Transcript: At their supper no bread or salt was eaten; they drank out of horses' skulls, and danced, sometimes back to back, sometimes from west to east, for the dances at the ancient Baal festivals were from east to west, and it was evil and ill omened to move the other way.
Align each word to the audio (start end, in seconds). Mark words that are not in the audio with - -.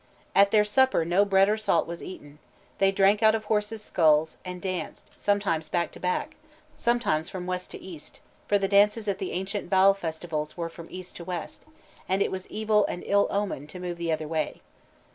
At 0.33 0.49
their 0.49 0.65
supper 0.65 1.05
no 1.05 1.23
bread 1.25 1.47
or 1.47 1.57
salt 1.57 1.85
was 1.85 2.01
eaten; 2.01 2.39
they 2.79 2.91
drank 2.91 3.21
out 3.21 3.35
of 3.35 3.43
horses' 3.45 3.83
skulls, 3.83 4.37
and 4.43 4.59
danced, 4.59 5.11
sometimes 5.15 5.69
back 5.69 5.91
to 5.91 5.99
back, 5.99 6.33
sometimes 6.75 7.29
from 7.29 7.45
west 7.45 7.69
to 7.69 7.79
east, 7.79 8.19
for 8.47 8.57
the 8.57 8.67
dances 8.67 9.07
at 9.07 9.19
the 9.19 9.31
ancient 9.31 9.69
Baal 9.69 9.93
festivals 9.93 10.57
were 10.57 10.69
from 10.69 10.87
east 10.89 11.15
to 11.17 11.23
west, 11.23 11.65
and 12.09 12.23
it 12.23 12.31
was 12.31 12.49
evil 12.49 12.83
and 12.87 13.03
ill 13.05 13.27
omened 13.29 13.69
to 13.69 13.79
move 13.79 13.97
the 13.97 14.11
other 14.11 14.27
way. 14.27 14.61